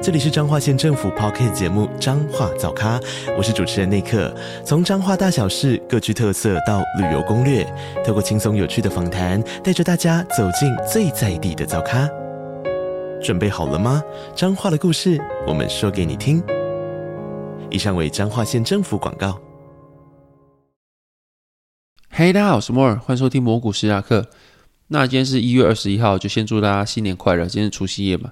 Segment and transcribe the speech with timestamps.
[0.00, 3.00] 这里是彰化县政府 Podcast 节目《彰化早咖》，
[3.36, 4.32] 我是主持人内克。
[4.64, 7.66] 从彰化大小事各具特色到旅游攻略，
[8.06, 12.08] 透过轻松有趣的访谈，带着大家走进最在地的早咖。
[13.20, 14.00] 准备好了吗？
[14.36, 16.40] 彰化的故事，我们说给你听。
[17.68, 19.36] 以上为彰化县政府广告。
[22.10, 24.26] 嘿，大家好，我是摩尔，欢迎收听摩古史塔克。
[24.86, 27.46] 那今天是一月二十一号，就先祝大家新年快乐。
[27.46, 28.30] 今天是除夕夜嘛。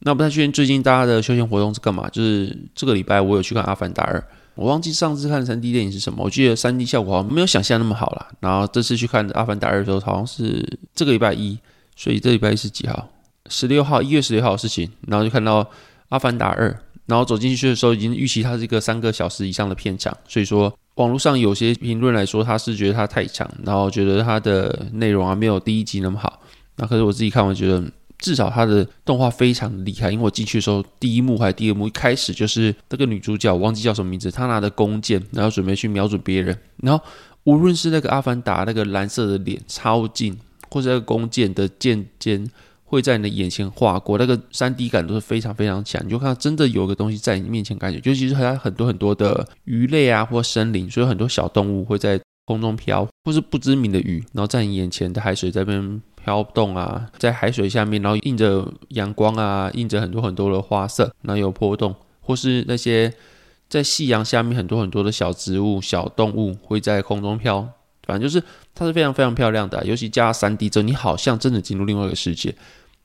[0.00, 2.08] 那不太确定最近大家的休闲活动是干嘛？
[2.10, 4.18] 就是这个礼拜我有去看《阿凡达二》，
[4.54, 8.28] 我忘记上次看三 D 电影是什么，我记得三 D 效果好像没有想象那么好啦。
[8.38, 11.58] 然后这次去看《阿凡达二》的时候，好像是这个礼拜一，
[11.96, 13.08] 所以这礼拜一是几号？
[13.48, 14.88] 十六号，一月十六号的事情。
[15.08, 15.64] 然后就看到
[16.10, 16.70] 《阿凡达二》，
[17.06, 26.40] 然后走进去的时候已经预期它是一个三个小时以上的片长，所以说网络上有些评论来说他是觉得它太长，然后觉得它的内容啊没有第一集那么好。
[26.76, 27.82] 那可是我自己看，我觉得。
[28.18, 37.04] 至少它的动画非常厉害，因为我进去的时候，第一幕还是第二幕，一开始就是那个女主角，我忘记叫什么名字，她拿着弓箭，然后准备去瞄准别人，然后
[37.44, 40.36] 无论是那个阿凡达那个蓝色的脸超近，
[40.68, 42.44] 或者那个弓箭的箭尖
[42.84, 56.02] 会在你的眼前划过，那个三 D 感都是非常非常强，你就看到真的有个东西在你面前，感觉尤其是它很多很多的鱼类啊，或森林，所以很多小动物会在空中飘，或是不知名的鱼，然后在你眼前的海水在那边。
[56.28, 63.10] 飘动啊，在海水下面，然后映着阳光啊，映着很多很多的花色，然后有波动，或是那些
[63.66, 67.66] 在夕阳下面很多很多的小植物、小动物会在空中飘，
[68.02, 72.54] 反正就是它是非常非常漂亮的，尤其加 3D 之后，你好像真的进入另外一个世界。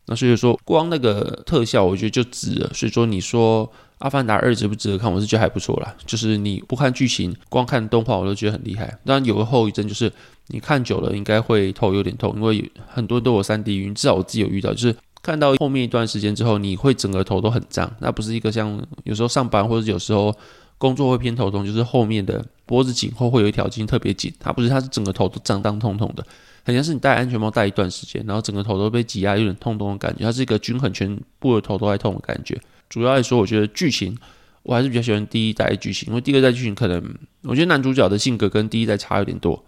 [0.08, 2.70] 那所以说，光那个特效，我觉得就值了。
[2.74, 3.66] 所以说，你说
[4.04, 5.10] 《阿凡达二》值不值得看？
[5.10, 5.96] 我是觉得还不错啦。
[6.06, 8.86] 就是你不看剧情，光看动画，我都觉得很厉害。
[9.06, 10.12] 当然有个后遗症，就是
[10.48, 13.96] 你看久了应该会头有点痛，因为很多都有 3D 晕。
[13.96, 17.90] 至少我自己有遇到，就是看到后面一段时间之后，你会整个头都很胀。
[18.00, 20.36] 那不是一个像有时候上班或者有时候
[20.78, 24.34] 工作会偏头痛，就是后面的脖子颈后会有一条筋特别紧。
[24.38, 26.26] 它不是，它是整个头都胀胀痛痛的。
[26.66, 30.26] 很像是你戴安全帽戴一段时间，然后整个头都被挤压，有点痛痛的感觉。
[30.26, 32.62] 它是一个均衡，全部的头都在痛的感觉。
[32.94, 34.16] 主要来说，我觉得剧情
[34.62, 37.04] 我还是比较喜欢第一代剧情，因为第二代剧情可能
[37.42, 39.66] 我觉得男主角的性格跟第一代差有点多，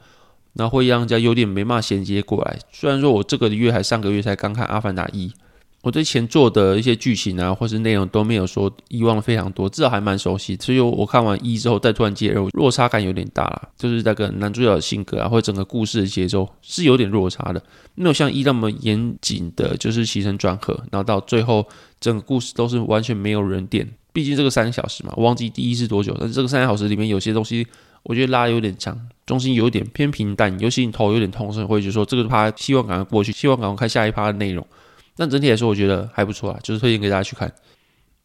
[0.54, 2.60] 那会让人家有点没骂衔接过来。
[2.72, 5.30] 虽然说我这个月还上个月才刚看《阿凡达一》。
[5.86, 10.58] 我对前作的一些剧情啊，或是内容都没有说遗忘的非常多，至少还蛮熟悉。
[10.60, 13.70] 所以我看完一之后，再突然接二，落差感有点大了。
[13.78, 17.62] 就是那个男主角的性格啊，或者整个故事的节奏是有点落差的，
[17.94, 21.64] 没有像一那么严谨的，就是起承转合，然后到最后
[22.00, 23.88] 整个故事都是完全没有人点。
[24.12, 27.68] 毕竟这个三小时嘛，我忘记第一是多久，但是这个三小时里面有些东西，
[28.02, 34.66] 我觉得拉有点长，中心有点偏平淡，尤其你头有点痛，所以会觉得说这个趴希望赶快过去，希望赶快看下一趴的内容。
[35.18, 37.54] 但整体来说，我觉得还不错啊，就是推荐给大家去看。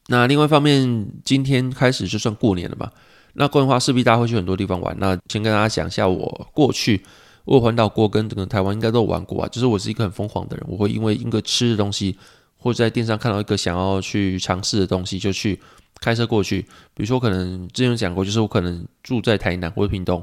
[0.09, 2.91] 那另外一方面，今天开始就算过年了嘛。
[3.35, 4.97] 那过年的话，势必大家会去很多地方玩。
[4.99, 7.01] 那先跟大家讲一下，我过去
[7.45, 9.49] 我环岛过，跟整个台湾应该都玩过啊。
[9.49, 12.19] 就是我是一个很疯狂的人，我会因为一个吃的东西，
[12.57, 15.61] 或者在电视上看到一个想要去尝试的东西，就去
[16.01, 16.63] 开车过去。
[16.93, 20.21] 比如说，可能之前有讲过，就是我可能住在台南或者屏东，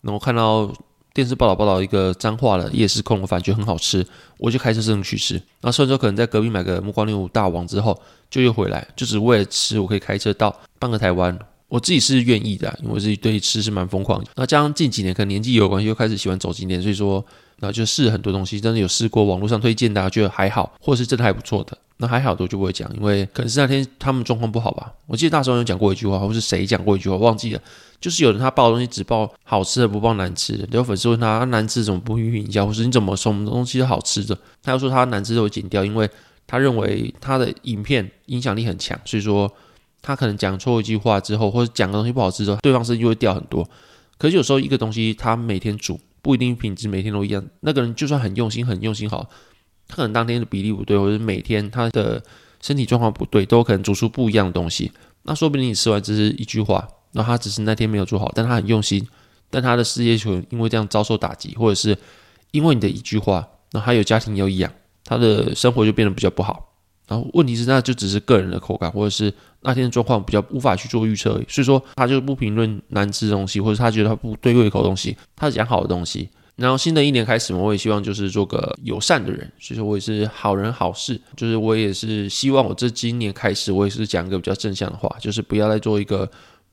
[0.00, 0.72] 然后看到。
[1.16, 4.06] 电视报道报道一个脏话的夜市控肉饭，觉很好吃，
[4.36, 5.32] 我就开车这样去吃。
[5.32, 9.80] 然后甚至可能在隔壁买个木瓜牛大王之后，就又回来，就只为了吃。
[9.80, 11.38] 我可以开车到半个台湾，
[11.68, 14.22] 我自己是愿意的，因为我自己对吃是蛮疯狂。
[14.34, 17.24] 那加上近几年可能年纪有关系，又开始喜欢走景点，所以说，
[17.58, 21.76] 然后就试很多东西，真的有试过网络上推荐的，觉得还好，或是真的还不错的。
[21.98, 24.92] 那还好的我就不会讲，因为可能是那天他们状况不好吧。
[25.06, 27.60] 我记得大时候有讲过一句话，或是谁讲过一句话，忘记了。
[27.98, 30.68] 就是有人他报的东西只报好吃的，不报难吃的。
[30.72, 34.36] 有粉丝问他，难吃怎么不予评价，或是你怎么什么东西是好吃的？
[34.62, 36.06] 他又说他难吃都会剪掉，因为
[36.46, 39.50] 他认为他的影片影响力很强，所以说
[40.02, 43.66] 他可能讲错一句话之后，或者讲个东西不好吃之后，对方声音就会掉很多。
[44.18, 49.30] 可是有时候一个东西他每天煮不一定品质每天都一样，那个人就算很用心很用心好，
[49.86, 52.20] 他可能当天的比例不对，或者每天他的。
[52.62, 54.90] 身体状况不对，都有可能煮出不一样的东西。
[55.22, 59.06] 那说不定你吃完只是一句话，那他只是那天没有做好，但他很用心，
[59.50, 61.96] 但他的事业就因为这样遭受打击，或者是
[62.50, 64.72] 因为你的一句话，那他有家庭要养，
[65.04, 66.72] 他的生活就变得比较不好。
[67.06, 69.32] 然后问题是，那就只是个人的口感，或者是
[69.66, 71.32] 那天的状况比较无法去做预测。
[71.48, 76.28] 所以说，他就不评论难吃的东西，或者他觉得他不对胃口的东西，他讲好的东西。
[76.56, 86.26] 然后新的一年开始嘛，我也希望就是做个友善的人，所以说我也是好人好事，就是我也是希望我这今年开始，我也是讲一个比较正向的话，就是不要再做一个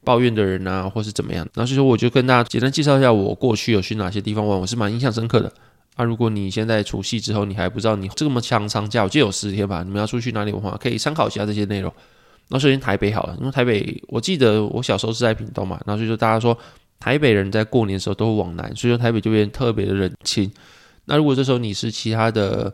[0.06, 1.46] 抱怨的人啊，或是怎么样。
[1.54, 5.52] 然后所以说我就跟大家简单介绍一下我过去有去哪些地方玩，我是蛮印象深刻的。
[5.96, 11.94] 啊，如果你现在除夕之后你还不知道你这么长长假，我记得有十天吧，你们要出去哪里玩，可以参考一下这些内容。
[12.54, 16.58] 那首先台北好了，因为台北我记得我小时候是在屏东嘛，然后所以说大家说。
[17.00, 20.50] 台北人在过年的时候都会往南，所以说台北就变特别的冷清。
[21.04, 22.74] 那如果这时候你是其他的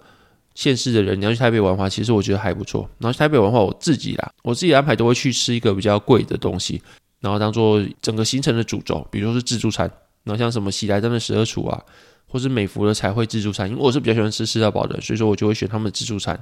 [0.53, 2.87] 县市的人，你要去台北玩的话，其实我觉得还不错。
[2.99, 6.79] 然后去台北玩的话，我自己啦，我自己安排都会去吃一个比较贵的东西，
[7.21, 9.89] 然后当做整个行程的主轴，比如说是自助餐，
[10.23, 11.83] 然后像什么喜来登的十二厨啊，
[12.27, 16.39] 或是美福的彩绘自助餐，因为我是比较喜欢吃吃到饱的，所以说我就会选他们的自助餐。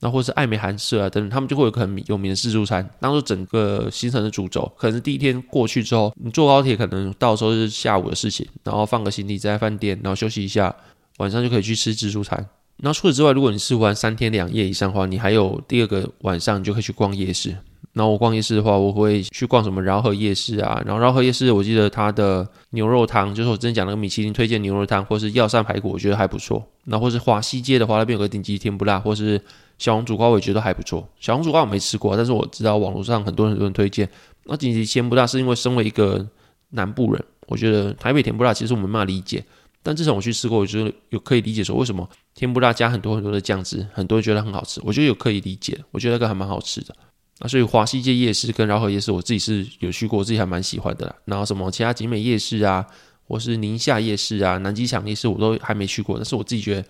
[0.00, 4.70] 那或是爱美韩舍啊等等，他们就会有很有名的自助餐，当做整个行程的主轴。
[4.76, 10.74] 可能是第一天过去之后，你坐高铁可能到时候是下午的事情，然后放个行李在饭店，然后休息一下，
[11.18, 12.46] 晚上就可以去吃自助餐。
[12.78, 17.56] 那除此之外，如果你是玩三天两夜以上的话，你还有第二个晚上你就可以去逛夜市。
[17.94, 26.62] 然后我逛夜市的话，我会去逛什么饶河夜市啊，然后饶河夜市我记得它的牛肉汤，就是我之前讲那个米其林推荐牛肉汤，或是药膳排骨，我觉得还不错。
[26.84, 29.40] 那或是华西街的话，那边有个顶级甜不辣，或是。
[29.76, 34.08] 小红煮瓜我也觉得还不错，小红煮瓜我没吃过，但是我知道网络上很多很多人推荐。
[34.44, 36.24] 那顶级甜不辣是因为身为一个
[36.70, 39.44] 南部人，我觉得台北甜不辣其实我没办法理解，
[39.82, 46.94] 但至少我去吃过，我觉得有可以理解说为什么甜不辣加很多很多的酱汁，很多人觉得很好吃，我觉得有可以理解，我觉得那个还蛮好吃的。
[47.40, 51.14] 那所以华西街夜市跟饶河夜市我自己是有去过，我自己还蛮喜欢的啦。
[51.24, 52.86] 然后什么其他景美夜市啊，
[53.26, 56.84] 或是宁夏夜市啊、南极场夜市我都还没去过，但是我自己觉得。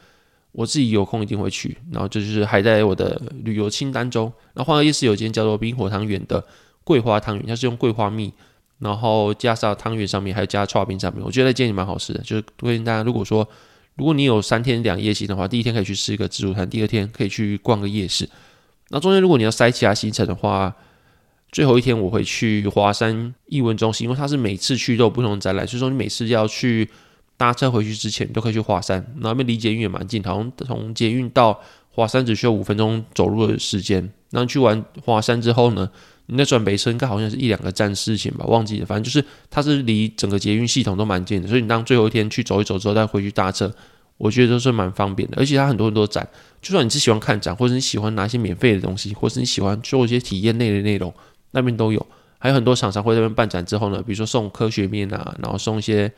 [0.57, 4.33] 我自己有空一定会去，然后这就是还在我的旅游清单中。
[4.53, 6.47] 然后黄河夜市有一间叫做冰火汤圆的
[6.85, 8.33] 桂花汤圆，它是用桂花蜜，
[8.79, 12.21] 然后加上汤圆上面还有加剉冰上面，我觉得那间也蛮好吃的。
[12.21, 13.49] 就是推荐大家，如果说
[13.97, 18.29] 如果你有三天两夜行的话，第一天可以去吃一个自助餐，第二天可以去逛个夜市。
[18.95, 20.75] 那中间如果你要塞其他行程的话，
[21.53, 26.89] 最后一天我会去华山艺文中心，因为它是每次去都有不同的展览，所以说你每次要去。
[27.37, 31.61] 搭车回去之前，你都可以去华山，那边离捷运也蛮近，好像从捷运到
[31.91, 34.09] 华山只需要五分钟走路的时间。
[34.31, 35.91] 那去完华山之后呢，
[36.27, 38.87] 你再转北车，应该好像是一两个站事情吧，忘记了。
[38.87, 43.69] 反正就是它是离整个捷运系统都蛮近的，所以你当最后一天去走一走之后再回去搭车，
[44.17, 45.37] 我觉得都是蛮方便的。
[45.39, 46.29] 而且它很多很多展，
[46.63, 51.13] 就算你是喜欢看展，或者你喜欢拿一些免费的东西，或者你喜欢做一些体验类的内容，
[51.51, 52.07] 那边都有。
[52.39, 56.13] 还有很多厂商会在那边办展之后呢，比如说送科学面啊，然后送一些。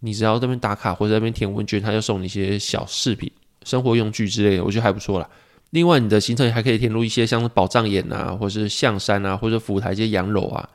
[0.00, 3.32] 你只要这边打卡或者在那边填问卷，他就送你一些小饰品、
[3.64, 5.26] 生活用具之类的，我觉得还不错啦。
[5.70, 10.68] 另外，你的行程还可以填入一些像宝藏眼啊，或是象山啊，或者府台这些洋楼啊。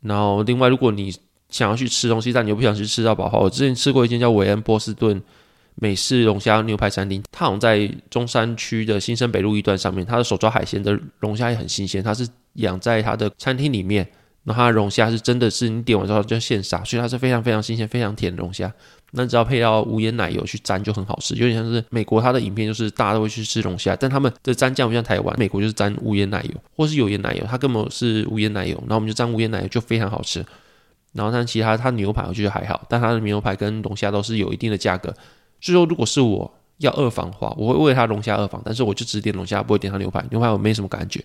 [0.00, 1.14] 然后，另外，如果你
[1.48, 5.22] 想要去吃东西，但你又不想去吃到饱的话，我之前吃过一间叫韦恩波士顿
[5.76, 14.06] 美式龙虾牛排餐厅，它好像在中山区的新生北路一段上面，它的手抓海鲜的龙虾也很新鲜，它是养在它的餐厅里面。
[14.46, 18.70] 那它的龙虾是真的是你点完之后就现杀，所以它是非常非常新鲜、非常甜的龙虾。
[19.12, 30.44] 那只要配到无盐奶油去沾就很好吃，有点像是美国它的影片，就是大家都会去吃龙虾，但他们的沾酱不像台湾，美国就是沾无盐奶油或是有盐奶油，它根本是无盐奶油，然后我们就沾无盐奶油就非常好吃。
[31.14, 35.14] 然后但其他它牛排我觉得还好，但它的牛排跟龙虾都是有一定的价格。
[35.64, 41.24] 所以说如果是我要二房的话，我会为它龙虾二房，但是我就只点龙虾，不会点它牛排，牛排我没什么感觉。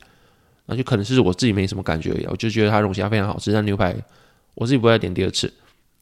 [0.66, 3.94] 那就可能是我自己没什么感觉而已，我就觉得它龙虾非常好吃，但牛排
[4.56, 5.52] 我自己不会再点第二次。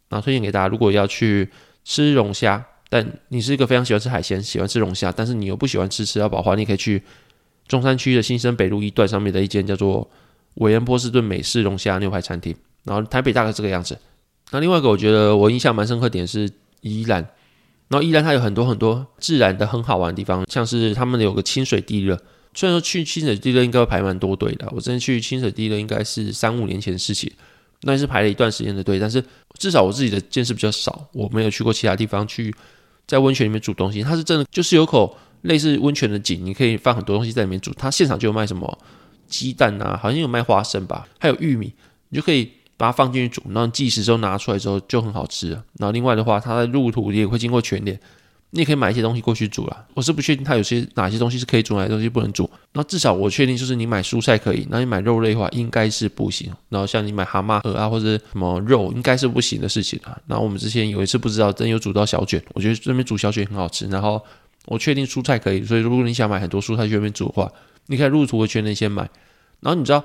[0.10, 1.50] 那推荐给大家，如果要去
[1.84, 7.02] 吃龙虾，但你是一个非常喜欢吃海鲜、喜欢吃龙虾，但是你又不喜欢吃吃到饱的话，你可以去
[7.68, 10.08] 中山区的新生北路一段上面的一间叫做
[10.56, 12.56] 韦恩波士顿美式龙虾牛排餐厅。
[12.84, 13.98] 然后台北大概这个样子。
[14.52, 16.50] 那另外一个我觉得我印象蛮深刻点是
[16.82, 17.28] 宜兰，
[17.90, 22.20] 然后宜兰它有很多很多自然的很好玩的地方，像是他们有个清水地热。
[22.54, 27.32] 虽然说去清水地热应该会排蛮多队的，我之前去清水地热应该是三五年前的事情，
[27.84, 29.00] 那也是排了一段时间的队。
[29.00, 29.24] 但是
[29.60, 32.54] 至少我自己的见识比较少，我没有去过其他地方去
[33.06, 34.02] 在温泉里面煮东西。
[34.02, 37.72] 它是真的就是有口类似温泉的井，你可以放很多东西在里面煮。
[37.76, 38.78] 它现场就有卖什么
[39.28, 41.72] 鸡蛋啊，好像有卖花生吧，还有玉米，
[42.10, 45.64] 你就可以把它放进去煮，然后计时之后拿出来之后就很好吃了。
[45.80, 48.00] 然后另外的话，它的路途也会经过全联。
[48.52, 49.86] 你也可以买一些东西过去煮啦。
[49.94, 52.50] 我是不确定它有些哪些东西是可以煮，哪些东西不能煮。
[52.72, 56.50] 那至少我确定就是你买蔬菜可以，那你买肉类的话应该是不行。
[56.70, 60.18] 然后像你买蛤蟆壳啊或者什么肉，应该是不行的事情啊。
[60.28, 63.86] 然后我们之前有一次不知道，真有煮到小卷，我觉得这边煮小卷很好吃。
[63.88, 64.24] 然后
[64.66, 67.52] 我确定蔬菜可以，所以如果你想买很多蔬菜去那边煮的话，
[67.88, 69.02] 你可以入土的全联先买。
[69.60, 70.02] 然后你知道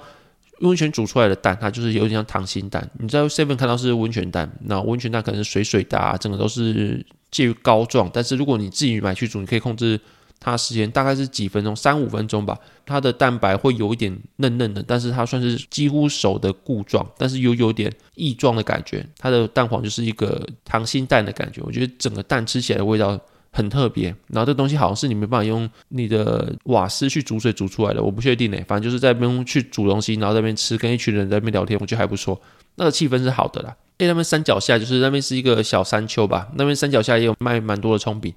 [0.62, 2.90] 温泉煮出来的蛋，它就是有点像溏心蛋。
[2.99, 8.11] 你在 Seven 看到是温泉蛋，那温泉蛋可能是水水的啊，整个都是介于膏状。
[8.12, 10.00] 但是如果你自己买去煮，你可以控制
[10.40, 12.59] 它时间，大概是几分钟，三五分钟吧。
[12.85, 19.07] 它的蛋白会有一点嫩嫩的，但是它算是几乎熟的固状，但是又有点液状的感觉。
[19.19, 23.19] 它的蛋黄就是一个溏心蛋的感觉，我觉得整个蛋吃起来的味道。
[23.53, 28.57] 很特别，然后这东西好像是你没办法用你的瓦斯去煮水煮出来的，我不确定呢。
[28.67, 32.41] 反正就是在那边去煮东西，然后在那边吃，跟一群人在那边聊天，我觉得还不错，
[32.77, 33.77] 那个气氛是好的啦。
[33.99, 38.33] 诶，那边山脚下就是那边是一个小山丘吧，那边山脚下也有卖蛮多的葱饼，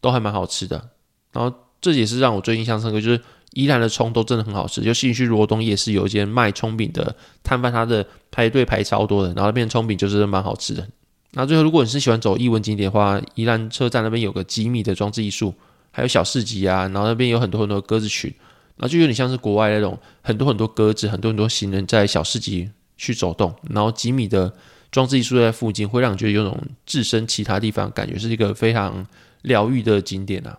[0.00, 0.90] 都还蛮好吃的。
[1.32, 3.20] 然后这也是让我最印象深刻，就是
[3.54, 4.80] 宜兰的葱都真的很好吃。
[4.82, 10.86] 就信义区罗东夜市有一间卖葱饼的摊贩，他的排队排超多的，然后那边葱饼就是蛮好吃的。
[11.32, 15.54] 那最后，如果你是喜欢走艺文景点的话，宜兰车站那边有个吉米的装置艺术，
[15.92, 18.28] 还有小市集啊，然后那边有很多很多鸽子群，
[18.76, 24.52] 然后就有点像是国外那种很多很多鸽子，很多很多行人在小市集去走动，然后吉米的
[24.90, 29.06] 装置艺术在附近，会让你觉得有种置身其他地方感觉，是一个非常
[29.42, 30.58] 疗愈的景点啊。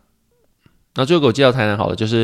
[0.96, 2.22] 那最后给我介绍台南好了，就是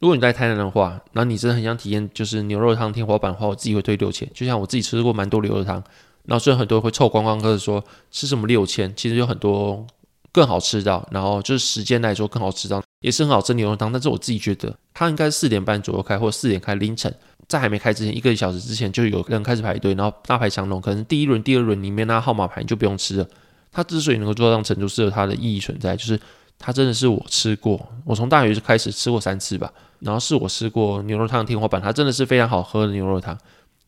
[0.00, 5.80] 如果你在台南的话，那你真的很想体验就是牛肉汤天花板的话，我自己会推六千，就像我自己吃过蛮多牛肉汤。
[6.26, 9.86] 然后虽然很多人会凑观光客说吃什么六千，其实有很多
[10.32, 11.08] 更好吃的。
[11.10, 13.92] 然后就是时间来说更好吃到，也是很好吃牛肉汤。
[13.92, 17.14] 但是我自己觉得，它应该是四点半左右开，或四点开凌晨，
[17.46, 20.80] 在还没开之前一个小时之前就有人开始排队，然后大排长龙。
[20.80, 23.26] 可能第一轮、第二轮里面那号码牌你就不用吃了。
[23.70, 26.18] 它之所以能够做到这样程度，是有它的意义存在，就是
[26.58, 29.70] 它真的是我吃过，我从大学就开始吃过三次吧。
[30.00, 33.36] 然后是我吃过牛肉汤的天花板，它真的是非常好喝的牛肉汤。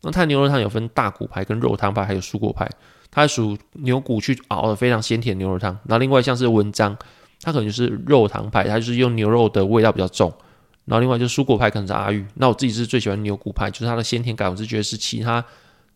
[0.02, 2.68] 那它牛肉汤有分大骨派、跟肉汤派，还有蔬果派。
[3.10, 5.72] 它属牛骨去熬的非常鲜甜牛肉汤。
[5.84, 6.96] 然后另外像是文章，
[7.40, 10.32] 它可能就是肉汤派，它就是用牛肉的味道比较重。
[10.84, 12.24] 然后另外就是蔬果派，可能是阿玉。
[12.34, 15.44] 那我自己是最喜欢牛骨派，就是它的鲜甜感，我是觉得是其他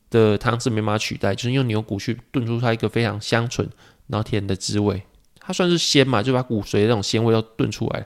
[0.08, 3.68] 的汤是没办法取代，就是用牛骨去炖出它一个非常香醇
[4.08, 5.02] 然后甜的滋味。
[5.38, 8.04] 它算是鲜嘛，就把骨髓的那种鲜味都炖出来。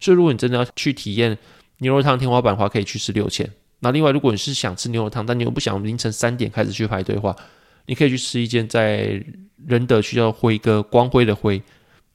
[0.00, 1.36] 所以如果你真的要去体验
[1.78, 3.48] 牛肉汤天花板的话，可以去吃六千。
[3.84, 7.36] 那另外，如果你是想吃牛肉汤，但你又不想凌晨三点开始去排队的话，
[7.84, 9.22] 你可以去吃一间在
[9.66, 11.62] 仁德区叫辉哥，光辉的辉，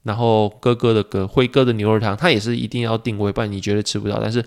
[0.01, 4.19] 然后哥哥的哥，辉哥的牛肉汤，它也是一定要定位，不然你绝对吃不到。
[4.19, 4.43] 但是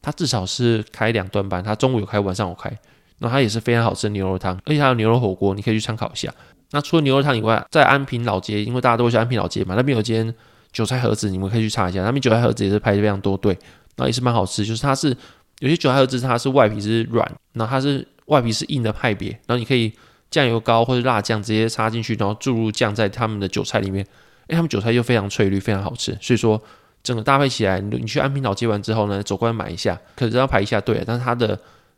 [0.00, 2.72] 它至少是开两段班，它中午有开，晚上有开。
[3.18, 6.32] 那它也是非常好吃的牛肉汤，而且还有牛肉火锅，你可以去参考一下。
[6.70, 10.34] 那除了牛肉汤以外，在安平老街，因为大家都会去安平老街嘛，那边有间
[10.72, 13.52] 韭菜盒子，你们可以去查一下，那边韭菜盒子也是排的非常多队，
[13.96, 15.14] 然后也是蛮好吃，就是它是。
[15.62, 19.92] 有些韭菜盒子它是外皮是软，然后它是外皮是硬的派别，然后你可以
[20.28, 24.04] 酱油膏或者辣酱直接插进去，然后注入酱在他们的韭菜里面，
[24.48, 26.60] 哎，他们韭菜又非常翠绿，非常好吃，所以说
[27.04, 31.56] 整个搭配起来，你去安平岛接完之后呢，走过来买一下，可是要排一下队，但是它的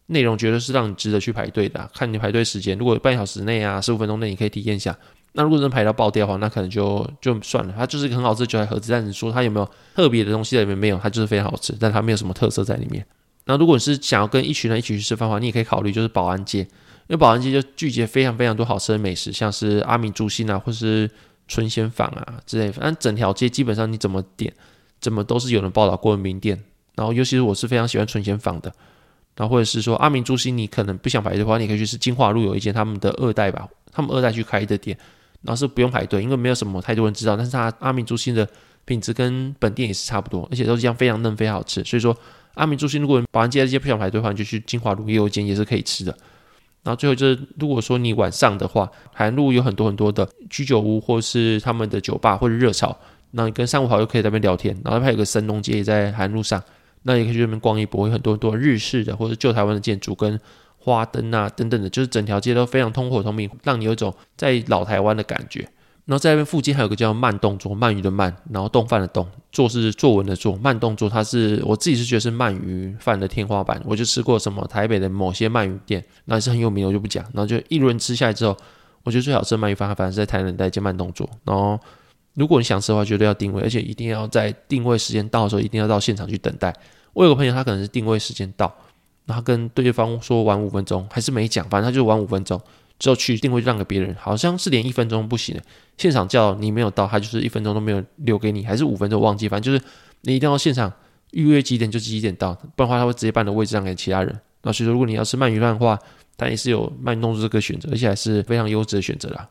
[0.09, 4.95] 内容绝对是让你值得去排队的，看你排队时间，如果半小时内啊，十五分钟内你可以体验一下，
[5.33, 10.77] 那如果能排到爆掉的话，那可能就就算了，它就是一个很好吃的韭菜盒子，但你说它有没有特别的东西在里面？
[10.77, 13.05] 没有，它就是非常好吃，但它没有什么特色在里面。
[13.47, 16.69] 那如果是想要跟一群人一起去吃饭的话，你也可以考虑就是保安街，因
[17.09, 21.11] 为保安街就聚集非常非常多好吃的美食，像是阿明猪心啊，或是
[21.47, 22.75] 春鲜坊啊之类的。
[22.81, 24.51] 但整条街基本上你怎么点，
[24.99, 26.59] 怎么都是有人报道过的名店。
[26.95, 28.73] 然后尤其是我是非常喜欢春鲜坊的，
[29.37, 34.97] 然后或者是说阿明猪心，你可能不想排队的话，你可以去吃金华路有一间他们的二代吧，他们二代去开的店，
[35.43, 38.49] 然后是不用排队，因为没有什么太多人知道，但是他阿明猪心的
[38.87, 42.17] 品质跟本店也是差不多，而且都是一样非常嫩非常好吃，所以说。
[42.55, 46.17] 阿明中心，如果保安街这些不想排队的话，你就去金华路也有一间也是可以吃的。
[46.83, 52.95] 然后最后就是，如果说你晚上的话，海南路有很多很多的居酒屋，或是他们的酒吧或者热炒，
[53.31, 54.79] 那你跟三五好友可以在那边聊天。
[54.85, 56.63] 然后还有个神农街也在海南路上，
[57.05, 60.39] 那也可以去那边逛一波，有很多很多日式的或者旧台湾的建筑跟
[60.77, 65.67] 花灯啊等等的，就是整条街都非常通火通明，让你有一种在老台湾的感觉。
[66.07, 73.81] 然后在那边附近还有个叫慢动作，鳗鱼的鳗，然后丼饭的动，作是作文的作，慢动作，它是我自己是觉得是鳗鱼饭的天花板。
[73.87, 77.25] 我就吃过什么台北的某些鳗鱼店，那也是很有名，我就不讲。
[77.33, 78.55] 然后就一轮吃下来之后，
[79.03, 81.27] 我觉得最好吃的鳗鱼饭，反正是在台南那间慢动作。
[81.43, 81.81] 然后
[82.35, 86.75] 如果你想吃的话，绝对要定位，而且一定要在定位时间到的时候，一定要到现场去等待。
[87.15, 88.71] 我有个朋友，他可能是定位时间到，
[89.25, 92.61] 然后跟对方说晚五分钟，还是没讲，反正他就晚五分钟。
[92.99, 95.63] 之后去定位让给别人，好像是连一分钟不行的。
[95.99, 99.85] 现场叫你没有到，他就是一分钟都没有留给你，还是五分钟忘记，反正就是
[100.23, 100.93] 你一定要现场
[101.33, 104.41] 预约几点就几点到，不然的话他会直接把你的位置让给其他人。
[104.63, 105.99] 那所以说，如果你要吃鳗鱼饭的话，
[106.37, 109.49] 它也是有慢动作这个选择，而且还是非常优质的选择啦。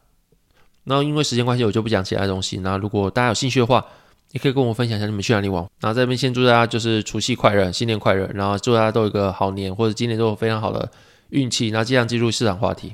[0.85, 2.57] 然后因为时间关系，我就不讲其他东西。
[2.59, 3.85] 那如果大家有兴趣的话，
[4.31, 5.63] 也可以跟我分享一下你们去哪里玩。
[5.79, 10.91] 然后在这边先祝大家就是除夕快乐，新年快乐，然后祝大家都有一个好年，或者今年都有非常好的。
[11.29, 12.93] 运气，然后尽量进入市场话题。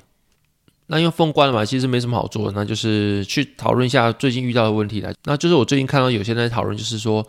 [0.91, 5.13] 那因为封关了嘛，其实没什么好做的，那就是去讨论一下最近遇到的问题来。
[5.25, 7.23] 那就是我最近看到有些人在讨论，就是说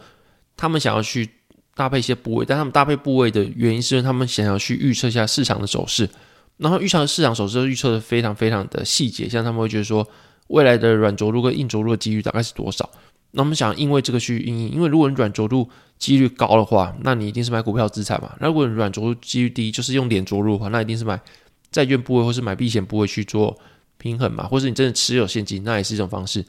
[0.56, 1.28] 他们想要去
[1.74, 6.08] 搭配一些部位，但他们搭配部位的原因是因为他们想要去预测一下市场的走势。
[6.56, 10.08] 然后预测市场走势预测的非常非常的细节，像他们会觉得说
[10.46, 12.88] 未来的软着陆跟硬着陆的几率大概是多少？
[13.32, 18.34] 那我们想因为这个去因应，因为如果你软着陆几率高的话，那你一定是买股票资产嘛。
[18.40, 21.20] 那如果你软着陆几率低，就是用脸着陆的话，那一定是买。
[21.70, 23.58] 债券部位或是买避险部位去做
[23.98, 26.44] 平衡嘛，或是你真的持有现金，那也是一种方式。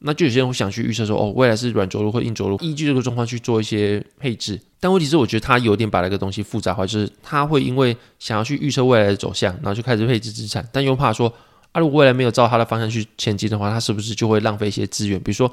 [0.00, 4.60] 那就有些人会想去预测说，哦，未来是软着陆或硬着陆，依据这个状况去做一些配置。
[4.78, 11.32] 但问题是，我觉得他有点把那个东西复杂化，就是他会因为想要去预测未来的走向，然后就开始配置资产，但又怕说，
[11.72, 15.18] 啊，如果未来没有照他的方向去前进的话，他是不是就会浪费一些资源？
[15.20, 15.50] 比如说。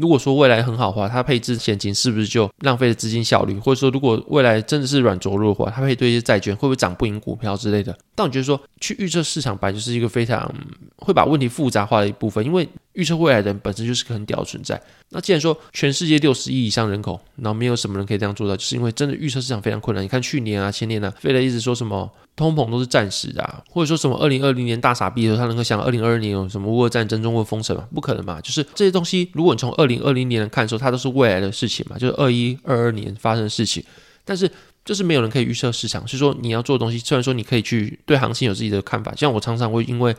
[0.00, 3.58] 如果说未来很好的话，它配置现金是不是就浪费了资金效率？
[3.58, 7.96] 或者说，如果未来真的是软着陆的话，它配对一些债券会不会涨不赢股票之类的？
[8.14, 10.52] 但我觉得说去预测市场本来就是一个非常
[10.96, 14.80] 会把问题复杂化的一部分，因为预测未来的人本身就是个很屌的存在。
[15.10, 20.02] 那既然说全世界六十亿以上人口，然后没有什么人可以这样做到，就是因为真的预测市场非常困难。
[20.02, 22.10] 你看去年啊、前年啊，费雷一直说什么。
[22.36, 27.86] 通膨都是暂时的，啊，或者说什么二零二零年大傻逼的时候，他能够想二零二二年有什么乌俄战争、中国封城吗？
[27.94, 28.40] 不可能嘛！
[28.40, 33.84] 就是这些东西，如果你从二零二零年来看的时候，它都是未来的事情嘛，就是二一二二年发生的事情。
[34.24, 34.50] 但是
[34.86, 40.16] 就是没有人可以预测市场，所以说你要做的东西，虽然说你可以去对行情有自己的看法，像我常常会因为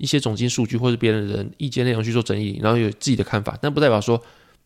[0.00, 4.20] 一些总经数据或者别人的意见内容去做整理，然后有自己的看法，但不代表说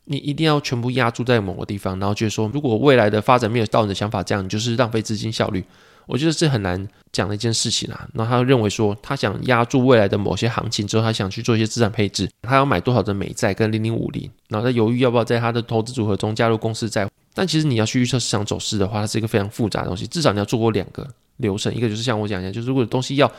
[0.04, 5.64] 你一定要全部压注在某个地方，然后就是说如果未来的发展没有到你的想法，这样你就是浪费资金效率。
[6.06, 8.06] 我觉得是很难讲的一件事情啊。
[8.12, 17.08] 然后他认为说，他想压住未来的某些行情之后，他想去做一些资产配置，他要买多少的美债跟零零五零，然后他犹豫要不要在他的投资组合中加入公司债。
[17.32, 20.06] 但其实你要去预测市场走势的话，它是一个非常复杂的东西。
[20.06, 23.32] 至少你要做过两个流程，一个就是像我讲一样，就是如果东西要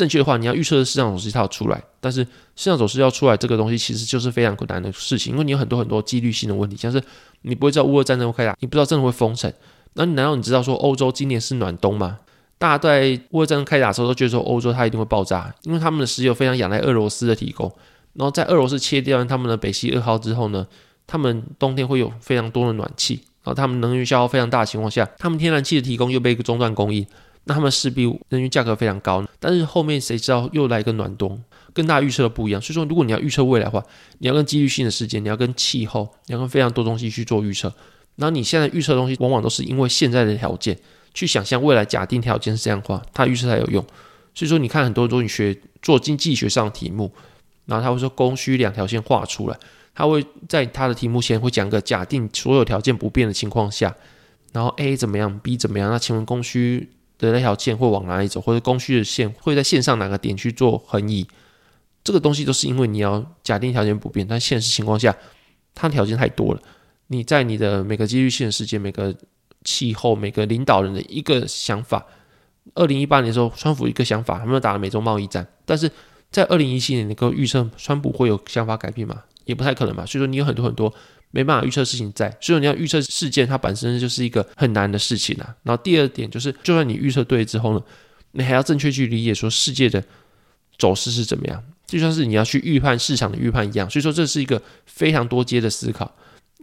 [0.00, 1.78] 正确的话，你要预测的市场走势它要出来。
[2.00, 2.24] 但是
[2.56, 7.02] 市场走势要出来这个东西，其实就是非常困难的事情，因为你有很多很多几率性的问题，像是
[7.42, 9.52] 你不会知道乌俄战争会开打，你不知道真的会封城。
[9.92, 12.20] 那你难道你知道说欧洲今年是暖冬吗？
[12.56, 17.70] 大家在乌俄战争开打的时候都觉得说欧洲它一定会爆炸，因为他们的石油非常仰赖俄罗斯的提供。
[18.14, 20.66] 然后在俄罗斯切掉他们的北溪二号之后呢，
[21.06, 27.06] 他们冬天会有非常多的暖气，然后他们能源消耗非常大的情况下，他们天然气的提供又被中断供应，
[27.44, 29.26] 那他们势必能源价格非常高。
[29.38, 32.60] 但是后面谁知道又来一个暖冬，跟大家预测的不一样。
[32.60, 33.84] 所以说，如果你要预测未来的话，
[34.18, 37.72] 你要跟几率性的事件，你要跟气候，你要跟非常多东西去做预测。
[38.16, 40.78] 然后你现在预测的东西，往往都是因为现在的条件
[41.14, 43.82] 去想象未来假定条件是这样的话，它预测才有用。
[44.34, 47.10] 所以说，你看很多东西学做经济学上的题目，
[47.66, 49.58] 然后他会说供需两条线画出来，
[49.94, 53.94] 他会在他的题目前会讲个假定所有条件不变的情况下，
[54.52, 55.90] 然后 A 怎么样，B 怎么样？
[55.90, 61.26] 那请问供需的那条线会往哪里走，或者供需的线会在线上哪个点去做横移？
[62.02, 65.14] 这个东西都是因为你要假定条件不变，但现实情况下，
[65.74, 66.60] 它条件太多了。
[67.08, 69.14] 你在你的每个几率性的世界，每个
[69.64, 72.06] 气候，每个领导人的一个想法。
[72.74, 75.46] 二零一八年的时候，川普一个想法，他们打了美中贸易战。
[75.64, 75.90] 但是
[76.30, 79.24] 在二零一七年，你能够预测川普会有想法改变吗？
[79.44, 80.06] 也不太可能吧。
[80.06, 80.92] 所以说，你有很多很多
[81.30, 82.34] 没办法预测事情在。
[82.40, 85.54] 所以，你要预测事件，它本身就是一个很难的事情啊。
[85.62, 87.82] 然后第二点就是，就算你预测对之后呢，
[88.32, 90.02] 你还要正确去理解说世界的
[90.78, 93.88] 走势是怎么样，就像是你要去预判市场的预判一样。
[93.88, 96.14] 所以说，这是一个非常多阶的思考。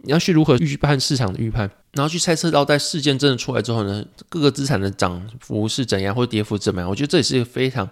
[0.04, 6.88] 你要去如何预判市场的预判，然后去猜测到在事件真的出来之后呢，各个资产的涨幅是怎样，或者跌幅怎么样？
[6.88, 7.88] 我觉得这也是一个非常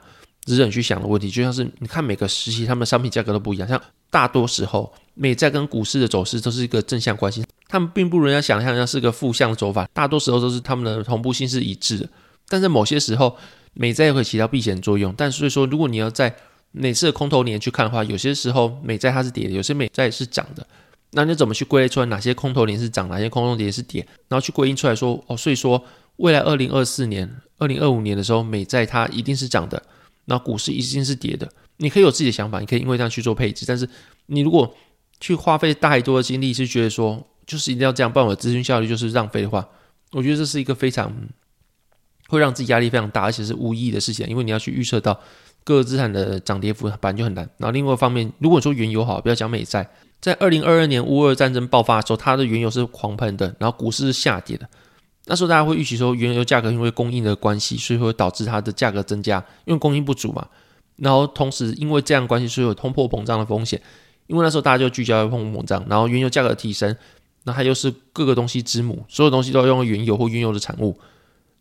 [0.46, 1.28] 值得你去想的问题。
[1.30, 3.78] 就像是你看每个时期，他们的商品价格都不一样，像
[4.10, 9.86] 大多时候美债跟股市的走势都是一个正向关系，他们并不如人家想象像是个负向的走法。
[9.92, 12.08] 大多时候都是他们的同步性是一致的，
[12.48, 13.36] 但在某些时候，
[13.74, 15.12] 美债会起到避险作用。
[15.16, 16.34] 但所以说，如果你要在
[16.72, 20.66] 每次的空头年去看的话，有些时候美债它是跌的，有些美债是涨的。
[21.12, 24.06] 那你怎么去归类出来哪些空头年是涨，哪些空头年是跌？
[24.28, 25.82] 然后去归因出来说，哦，所以说
[26.16, 29.82] 未来二零二四年、二零二五年的时候，美债它一定是涨的，
[30.26, 31.50] 那股市一定是跌的。
[31.78, 33.64] 你可以有自己的想法，你可以因为这样去做配置。
[33.66, 33.88] 但是
[34.26, 34.72] 你如果
[35.20, 39.66] 去花费太多的精力，是觉得说就是一定要这样，不然我的资金效率就是浪费的话，
[40.12, 41.12] 我觉得这是一个非常
[42.28, 44.26] 会让自己压力非常大，而且是无意义的事情。
[44.28, 45.18] 因为你要去预测到
[45.64, 47.48] 各个资产的涨跌幅，本来就很难。
[47.58, 49.88] 然后另外一方面，如果说原油好，不要讲美债。
[50.20, 54.66] 在二零二二年乌俄战争爆发的时候，它的原油是狂喷的，然后股市是下跌的。
[55.26, 60.46] 那时候大家会预期说，原油价格因为供应的关系，所以会导致它的价格增加，因为供应不足嘛。
[60.96, 63.80] 然后同时因为这样关系，所以有通货膨胀的风险。
[64.28, 66.96] 因为那时候大家就聚焦于通货膨胀，然后原油价格提升，
[67.44, 70.98] 那它又是各个东西之母，所有东西都要用原油或原油的产物，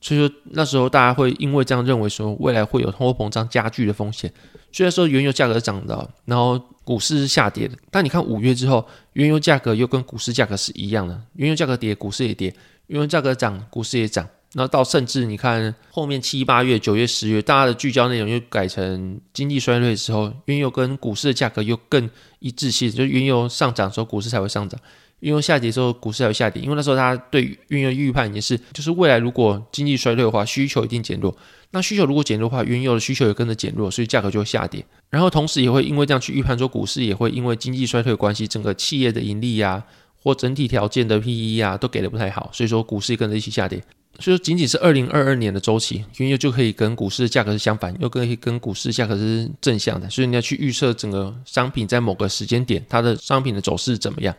[0.01, 4.33] 所以说那时候大家会因为这样认为说未来会有通货膨胀加剧的风险。
[4.71, 12.51] 虽然说原油价格涨的，然后股市是下跌的，但你看五月之后，原油价格又跟股市价格是一样的，原油价格跌，股市也跌；
[12.87, 14.27] 原油价格涨，股市也涨。
[14.57, 24.79] 那到甚至你看后面七八月、九月、十月，大家的聚焦内容又改成经济衰退的时候，原油跟股市的价格又更一致性，就原油上涨的时候，股市才会上涨。
[25.19, 31.35] 原油下跌之后，股市才会下跌，因为那时候大家对原油预判也是，就是未来如果经济衰退的话，需求一定减弱。
[31.71, 34.85] 那需求如果减弱的话，原油的需求也跟着减弱，所以价格就会下跌。
[35.09, 39.83] 然后同时也会因为这样去预判说，股市也会因为经济衰退的关系，整个企业的盈利呀、
[40.25, 43.79] 或整体条件的 PE 啊，都给的不太好，所以说股市跟着一起下跌。
[44.19, 50.09] 所以说，仅仅是二零二二年的周期，原油就可以跟股市的价格是相反，又可以跟股市价格是正向的。
[50.09, 54.35] 所以你要去预测整个商品在某个时间点它的商品的走势怎么样。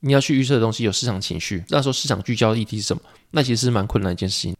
[0.00, 3.02] 你要去预测的东西有市场情绪，那时候市场聚焦的议题是什么？
[3.30, 4.56] 那其实是蛮困难一件事情。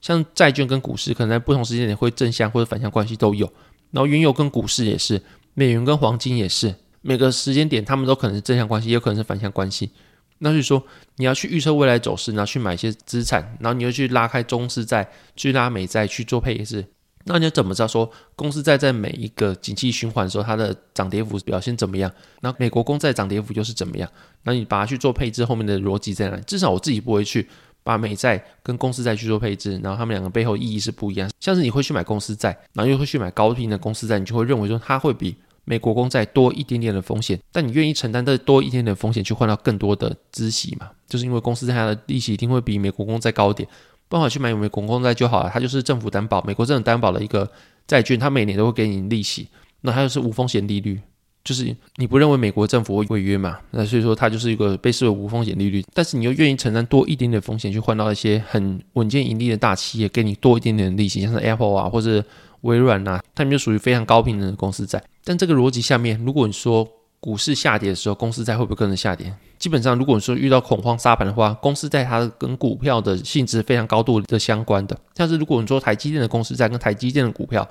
[0.00, 3.52] 像债券跟股市，可能在不同时间点会正向或者反向关系都有。
[3.90, 5.20] 然后原油跟股市也是，
[5.52, 9.90] 美元跟黄金也是，每个时间点他们都可能是正向关系，也有可能是反向关系。
[10.38, 10.82] 那就是说，
[11.16, 16.84] 你要去预测未来走势，然后去买一些资产，然后你又去拉开公司债，去拉美债去做配置。
[17.28, 22.08] 那你要怎么知道说公司债在每一个景气循环的时候，它的涨跌幅表现怎么样？
[22.40, 24.08] 那美国公债涨跌幅又是怎么样？
[24.44, 26.42] 那你把它去做配置，后面的逻辑在哪里？
[26.46, 27.48] 至少我自己不会去
[27.82, 31.28] 把美债跟公司债去做配置，然后他们两个背后意义是不一样。
[31.40, 35.34] 像是你会去买公司债，然后又会去买高频的公司债，你就会认为说它会比
[35.66, 40.88] 美国公债多一点点的风险，但你愿意承担这多一点点的风险去换到更多的孳息嘛？
[41.06, 43.68] 就是因为公司债它的利息一定会比美国公债高一点。
[44.08, 47.50] 办法去买美国公债就好了，它就是政府担保，美国政府担保的一个
[47.88, 49.48] 债券，它每年都会给你利息，
[49.80, 51.00] 那它就是无风险利率，
[51.42, 53.58] 就是你不认为美国政府会违约嘛？
[53.72, 62.24] 那所以说它就是一个被视为无风险利率，但是你又愿意承担多一点点风险去换到一些很稳健盈利的大企业，给你多一点点的利息，像是 Apple 啊或者
[62.66, 65.02] 微软啊，它们就属于非常高频的公司债。
[65.24, 66.86] 但这个逻辑下面，如果你说
[67.18, 69.34] 股市下跌的时候，公司债会不会跟着下跌？
[69.58, 74.96] 基本上，如果你说遇到恐慌杀盘的话，公司债它跟股票的性质非常高度的相关的。
[75.14, 77.66] 像是如果你说台积电的公司债跟台积电的股票，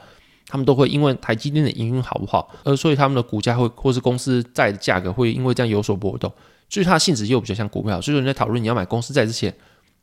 [0.47, 6.31] 他们都会因为台积电的营运好不好，而所以他们的股价会或是公司债的价格会因为这样有所波动。
[6.67, 8.01] 所以它的性质又比较像股票。
[8.01, 9.53] 所以说你在讨论你要买公司债之前，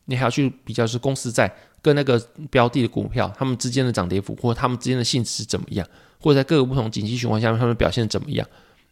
[0.04, 2.18] 你还要去比较是公司债跟那个
[2.50, 5.86] 标的的股票，他们之间的涨跌幅，或者他们之间的性质是怎么样，
[6.20, 8.46] 或者在各个不同景气循环下面，他们表现怎么样。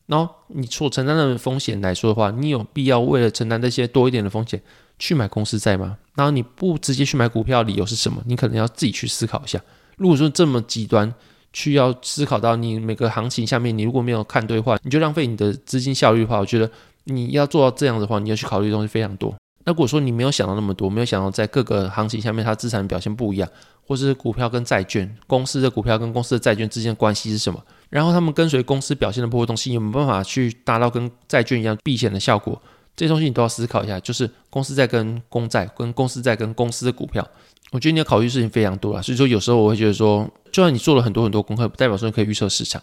[0.06, 4.60] 然后你所承担的风险来说的话，你有必要为了承担这些多一点的风险
[4.98, 5.96] 去买公司债吗？
[6.16, 8.20] 然后你不直接去买股票，理由是什么？
[8.26, 9.62] 你可能要自己去思考一下。
[9.96, 11.14] 如果说这么极端，
[11.52, 16.68] 去要思考到你每个行情下面，你如果没有看对的话，你就浪费你的资金效率的话，我觉得
[17.04, 19.32] 你要做到这样的话，你要去考虑的东西非常多。
[19.64, 23.48] 那如果说你没有想到那么多，没有想到在各个行情下面它资产表现不一样，
[23.86, 27.62] 或是股票跟债券，公司的股票跟公司的债券之间的关系是什么？
[27.90, 32.60] 然后他们跟随公司表现的波动性有没有办法去达到跟债券一样避险的效果？
[32.96, 34.00] 这些东西你都要思考一下。
[34.00, 37.26] 就是公司债跟公债，跟公司债跟公司的股票，
[37.70, 39.02] 我觉得你要考虑的事情非常多啊。
[39.02, 42.80] 所以说有时候我会觉得说，就算你做了很多很多功课，不代表说你可以预测市场。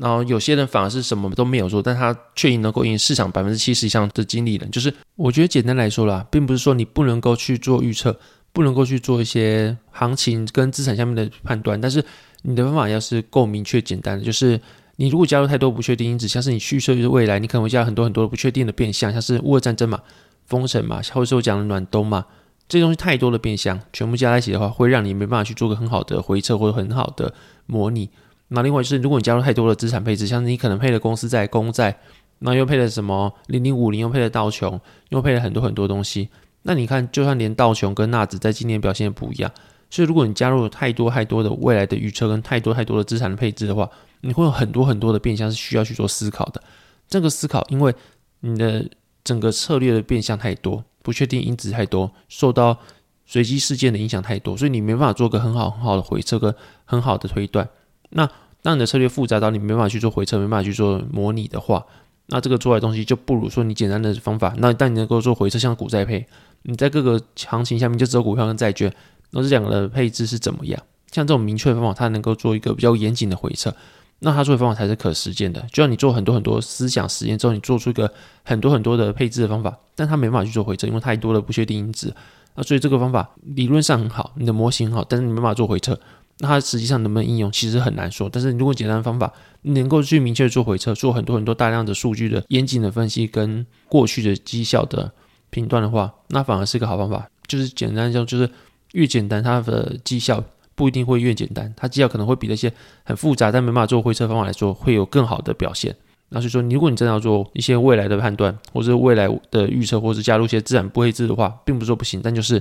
[0.00, 4.70] 然后有些人反而是什么都没有做，但他却已能够赢市场百分之七十以上的经理人。
[4.70, 8.18] 就是我觉得简单来说啦，并不是说你不能够去做预测，
[8.52, 12.04] 不能够去做一些行情跟资产下面的判断，但是。
[12.42, 14.58] 你的方法要是够明确简单的，就是
[14.96, 20.00] 你如果加入太多不确定因子，像是你预测未来，你可能会加很多很多不确定的变相，像是乌俄战争嘛、
[20.46, 22.24] 封城嘛，或者是我讲的暖冬嘛，
[22.66, 27.34] 这些东西太多的变相，全部加在一起的话，会让你没办法去做个很好的回测或者很好的
[27.66, 28.08] 模拟。
[28.52, 31.96] 那另外就是，如果你加入太多的资产配置，像你可能配了公司债、公债，
[32.40, 36.28] 那又配了什么零零五零，又配了道琼，又配了很多很多东西，
[36.62, 39.50] 那你看，就算连道琼跟纳指在今年表现也不一样。
[39.88, 43.88] 所以，如果你加入了太多太多的未来的预测跟太多太多的资产的配置的话，
[44.20, 46.62] 你会有很多很多的变相是需要去做思考的。
[47.08, 47.94] 这个思考，因为
[48.40, 48.84] 你的
[49.24, 52.78] 整个策略的变相太多，不确定因子太多，受到
[53.26, 57.68] 随机事件的影响太多，所以你没办法做个很好很好的回测跟很好的推断。
[58.10, 58.28] 那
[58.62, 61.84] 当你的策略复杂到你没办法去做回测，没办法去做模拟的话，
[62.26, 64.54] 那这个做来的东西就不如说你简单的方法。
[64.58, 66.26] 那但你能够做回测，像股债配，
[66.62, 68.92] 你在各个行情下面就只有股票跟债券。
[69.30, 70.80] 那这两个的配置是怎么样？
[71.12, 73.74] 像这种明确的方法，它能够做一个比较严谨的回测，
[74.18, 75.60] 那它做的方法才是可实践的。
[75.72, 78.12] 就像你做很多很多思想实验之后，你做出一个
[78.44, 82.14] 很多很多的配置的方法，但它没办法去做回测，因为太多的不确定因子。
[82.54, 85.98] 那所以这个方法理论上很好，你的模型很好，但是你没办法做回测。
[86.40, 88.28] 那它实际上能不能应用，其实很难说。
[88.28, 95.12] 但是如果简单的方法，能够去明确做回测，做很多很多大量的数据的严谨的分析跟过去的绩效的
[95.50, 97.30] 评断的话，那反而是一个好方法。
[97.46, 98.50] 就是简单讲，就是。
[98.92, 100.42] 越简单，它的绩效
[100.74, 102.72] 不一定会越简单，它绩效可能会比那些
[103.04, 105.94] 很复杂但没办法做回测方法来说，会有更好的表现。
[106.30, 112.60] 那所以说，如果你真的要做一些未来的判断，或者未来的预测，或者加入一些自然不配置的话，并不是说不行，但就是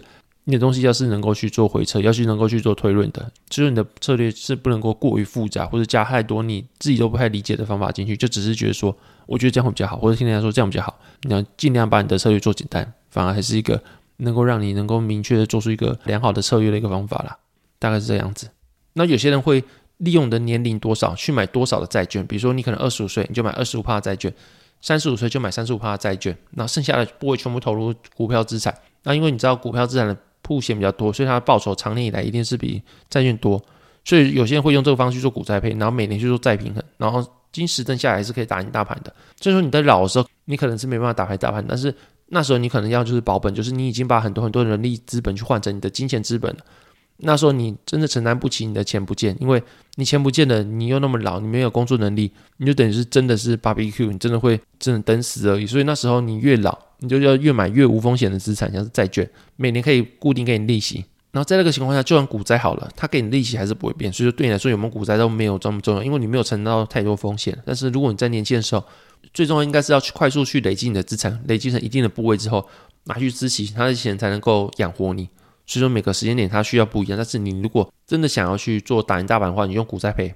[0.50, 8.96] 你的东西要是能够去做回撤，要是能够去做推论的，就是你的策略是不能够过于复杂，或者加太多你自己都不太理解的方法进去，就只是觉得说，
[9.28, 13.82] 我觉得这样会比较好，或者听人家说这样比较好，你要尽量把你的策略做简单，反而还是一个
[14.18, 17.38] 能够让你能够明确的做出一个良好的策略的一个方法啦，
[17.78, 18.50] 大概是这样子。
[18.94, 19.64] 那有些人会。
[20.00, 22.26] 利用你的年龄多少去买多少的债券？
[22.26, 24.32] 比如说，你可能二十五岁，你就买二十五趴的债券；
[24.80, 26.34] 三十五岁就买三十五趴的债券。
[26.52, 28.74] 那剩下的部位全部投入股票资产。
[29.04, 30.18] 那因为你知道股票资产的
[30.50, 33.62] 风险比较多，所以它的报酬长年以来一定是比债券多。
[34.04, 39.14] 所以有些人会用这个方式去做股债配，然后每年去做再平衡，然后经时证下来是可以打赢大盘的。
[39.40, 41.94] 所以说你在老的时候，你可能是没办法打牌大盘，但是
[42.28, 46.60] 那时候你可能要就是保本，就是你已经把很多很多人力资本去换成你的金钱资本了。
[47.22, 49.62] 那时候你真的承担不起你的钱不见，因为
[49.96, 55.66] 你钱不见了，你又那么老，你没有工作能力，你就等于是真的是 BBQ，你真的会真的等死而已。
[55.66, 61.04] 所以那时候你越老，你就要越买越无风险的资产，像是债券，每年可以固定给你利息。
[61.32, 64.12] 然后在那个情况下，就算股灾好了，它给你利息还是不会变。
[64.12, 67.56] 所以说对你来说有没有股灾都没有这么重要，因为你没有承担到太多风险。
[67.66, 68.84] 但是如果你在年轻的时候，
[69.34, 72.68] 最重要应该是要去快速去累积你的资产，累积成一定的部位之后，
[73.04, 75.30] 拿去支息，他的钱才能够养活你。
[75.70, 80.34] 所以说每个时间点它需要不一样，但是你如果真的想要去做打赢大盘的话，你用股债配。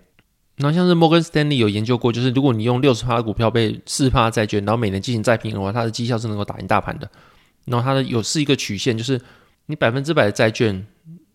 [0.58, 7.10] 然后像是摩根斯丹利有研究过，就是如果你用六十趴的股票配四趴债券，然后每年进行再平衡的话，它的绩效是能够打赢大盘的。
[7.65, 9.19] 然后它的有是一个曲线，就是
[9.65, 10.86] 你百分之百的债券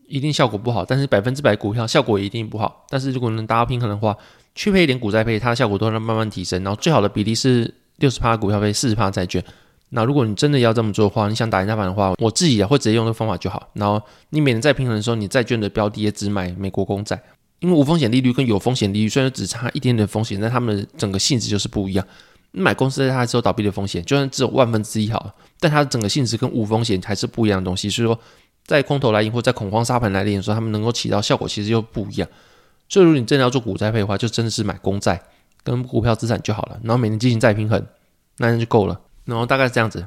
[0.07, 2.87] 一定效果不好，但是百分之百股票效果也一定不好。
[2.89, 4.17] 但是如果能达到平衡的话，
[4.55, 6.63] 去配一点股债配，它的效果都能慢慢提升。
[6.63, 9.43] 然后最好的比例是六十趴股票配四十趴债券。
[9.90, 13.68] 那如果你真的要这么做的话，你想打赢大盘的话，我自己也会直接用这个方法就好。
[13.72, 17.20] 然后你每年在平衡的时候，你债券的标的也只买美国公债，
[17.61, 22.07] 因为无风险利率跟有风险利率虽然只差一点点风险，但它们整个性质就是不一样。
[22.53, 27.88] 你买公司它还是有倒闭的风险，就算只有万分之一好了，但它的整个性质跟无风险还是不一样的东西。
[27.88, 28.18] 所以说，
[28.64, 32.29] 在空头来临或在恐慌沙盘来临的时候，它们能够起到效果其实又不一样。
[32.88, 35.20] 所以如果你真的要做股债配的话，就真的是买公债
[35.62, 37.87] 跟股票资产就好了，然后每年进行再平衡，
[38.38, 38.98] 那样就够了。
[39.29, 39.99] 然后大概是这样子，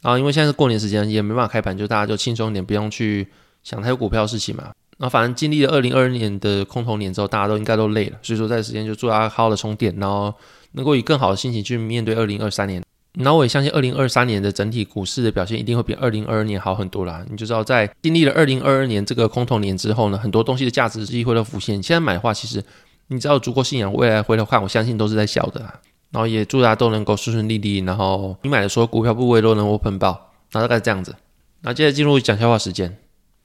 [0.00, 3.28] 然后因为现在是过年时间，也没办法开盘，就大家就轻松一点，不用去
[3.62, 4.70] 想太多股票事情嘛。
[4.96, 10.34] 然后反正经历了二零二二年的空头年之后，大家都应该都累了，所以说在这时间就祝大家好好的充电，然后
[10.72, 12.82] 能够以更好的心情去面对二零二三年。
[13.12, 17.22] 然后我也相信二零二三年的整体股市的表现一定会比二零二二年好很多啦。
[17.28, 21.82] 你就知道在经历了二零二二年这个空头年之后呢，很多东西的价值机会都浮现。
[21.82, 22.64] 现在买的话，其实
[23.08, 25.80] 你只要有足够信仰，未来回头看，我相信都是在小的啦。
[26.10, 31.14] 然后也祝大家都能够顺顺利利，然后你买的所有股票部位都能够喷爆，然后大概是这样子。
[31.60, 32.98] 那接着进入讲笑话时间。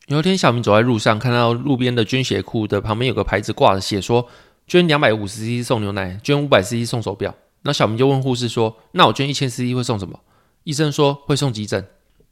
[0.08, 4.28] 有一天，小明走在路上，看到路边的捐血库的旁边有个牌子挂着，写说
[4.68, 7.34] 捐两百五十 cc 送牛奶，捐五百 cc 送手表。
[7.62, 10.20] 那小明就问护士说：“那我捐一千 cc 会送什么？”
[10.66, 11.88] 医生说：“会送急诊。”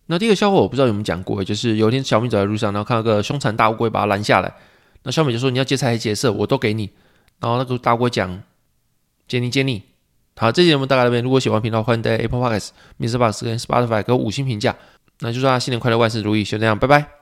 [0.07, 4.53] 那第一个笑话我不知道有没有讲过，就是有一天小明走在路上，然后看到个凶残大乌龟，把他拦下来。
[5.03, 6.89] 那小美就说：“你要劫财还是劫色，我都给你。”
[7.39, 8.43] 然后那个大乌龟讲
[9.27, 9.83] ：“接你接你。”
[10.37, 11.23] 好，这期节目大概这边。
[11.23, 13.17] 如果喜欢频道，欢迎在 Apple Podcasts、Mr.
[13.17, 14.75] Box 跟 Spotify 给我五星评价。
[15.19, 16.43] 那就祝大家新年快乐，万事如意。
[16.43, 17.05] 就这样，拜拜。